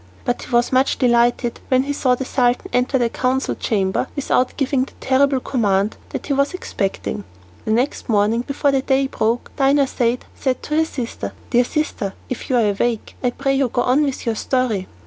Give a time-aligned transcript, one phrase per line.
[0.25, 4.57] But he was much delighted when he saw the Sultan enter the council chamber without
[4.57, 7.23] giving the terrible command that he was expecting.
[7.65, 12.49] The next morning, before the day broke, Dinarzade said to her sister, "Dear sister, if
[12.49, 14.87] you are awake I pray you to go on with your story."